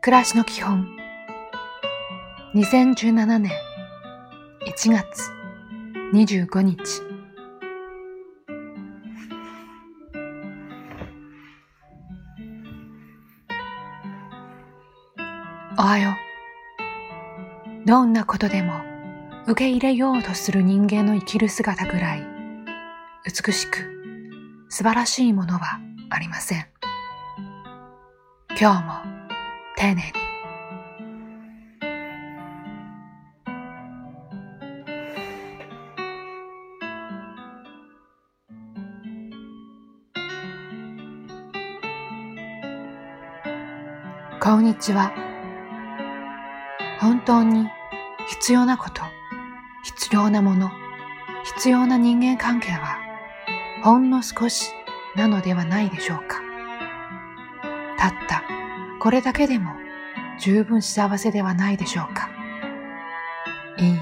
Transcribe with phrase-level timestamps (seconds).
[0.00, 0.86] 暮らしの基本。
[2.54, 3.50] 2017年
[4.64, 5.32] 1月
[6.14, 7.02] 25日。
[15.76, 16.10] おはよ
[17.84, 17.86] う。
[17.86, 18.74] どんなことでも
[19.48, 22.26] 受け入れようとする人間の生きる姿ぐらい
[23.24, 23.78] 美しく
[24.68, 26.66] 素晴らしいものはありません。
[28.60, 29.17] 今日も
[29.78, 30.02] 丁寧に
[44.40, 45.12] こんにちは。
[47.00, 47.68] 本当に
[48.26, 49.02] 必要なこと
[49.84, 50.72] 必要なもの
[51.56, 52.98] 必要な人間関係は
[53.84, 54.72] ほんの少し
[55.14, 56.47] なのではないでしょうか。
[57.98, 58.42] たった。
[59.00, 59.72] これだけでも
[60.40, 62.30] 十分幸せではないでしょうか。
[63.78, 63.98] いい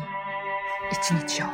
[0.92, 1.47] 一日を。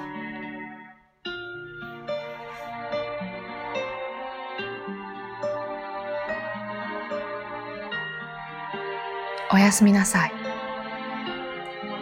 [9.52, 10.32] おやすみなさい。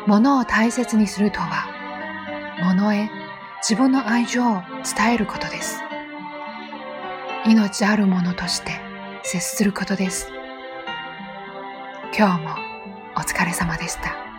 [0.06, 1.68] 物を大切にするとは
[2.62, 3.10] 物へ
[3.62, 4.62] 自分の愛情を
[4.96, 5.80] 伝えることです。
[7.46, 8.89] 命あるものとして
[9.32, 10.26] 接することです。
[12.18, 12.56] 今日も
[13.14, 14.29] お疲れ様でした。